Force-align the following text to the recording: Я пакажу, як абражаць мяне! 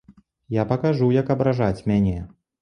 Я 0.55 0.63
пакажу, 0.71 1.09
як 1.17 1.29
абражаць 1.35 1.85
мяне! 1.93 2.17